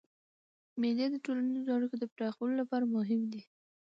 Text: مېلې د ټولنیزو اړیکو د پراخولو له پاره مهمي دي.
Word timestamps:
مېلې 0.81 1.05
د 1.11 1.15
ټولنیزو 1.25 1.69
اړیکو 1.75 1.95
د 1.99 2.05
پراخولو 2.13 2.57
له 2.59 2.65
پاره 2.69 2.85
مهمي 2.95 3.27
دي. 3.33 3.41